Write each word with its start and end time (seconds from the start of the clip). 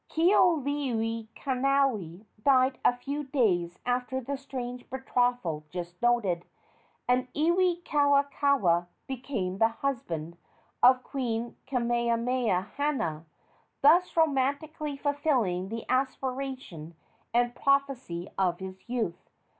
Kealiiokalani 0.09 2.25
died 2.43 2.79
a 2.83 2.97
few 2.97 3.23
days 3.23 3.77
after 3.85 4.19
the 4.19 4.35
strange 4.35 4.89
betrothal 4.89 5.63
just 5.69 6.01
noted, 6.01 6.43
and 7.07 7.31
Iwikauikaua 7.35 8.87
became 9.05 9.59
the 9.59 9.67
husband 9.67 10.37
of 10.81 11.03
Queen 11.03 11.55
Keakamahana, 11.67 13.25
thus 13.83 14.17
romantically 14.17 14.97
fulfilling 14.97 15.69
the 15.69 15.85
aspiration 15.87 16.95
and 17.31 17.53
prophecy 17.53 18.27
of 18.39 18.57
his 18.57 18.89
youth. 18.89 19.29